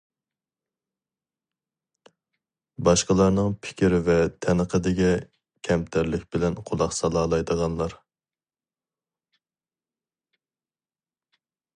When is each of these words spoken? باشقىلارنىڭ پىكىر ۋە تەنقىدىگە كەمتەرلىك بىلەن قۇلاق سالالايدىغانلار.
باشقىلارنىڭ 2.87 3.53
پىكىر 3.67 3.95
ۋە 4.07 4.15
تەنقىدىگە 4.45 5.11
كەمتەرلىك 5.69 6.25
بىلەن 6.37 6.57
قۇلاق 6.71 6.97
سالالايدىغانلار. 7.01 7.95